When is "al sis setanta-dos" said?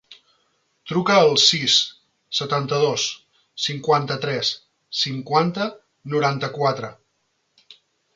1.25-3.03